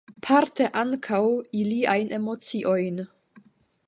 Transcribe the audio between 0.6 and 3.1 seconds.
ankaŭ iliajn emociojn.